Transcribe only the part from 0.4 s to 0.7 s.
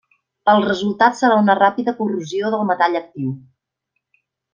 El